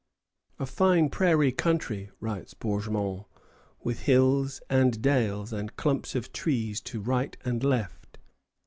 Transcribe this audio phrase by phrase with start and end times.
[0.57, 3.25] "A fine prairie country," writes Bourgmont,
[3.83, 8.17] "with hills and dales and clumps of trees to right and left."